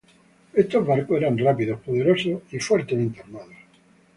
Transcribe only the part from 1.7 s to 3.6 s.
poderosos y fuertemente armados.